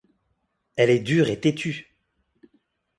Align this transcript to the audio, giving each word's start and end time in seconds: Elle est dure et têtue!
Elle 0.77 0.89
est 0.89 0.97
dure 0.99 1.27
et 1.29 1.39
têtue! 1.39 1.95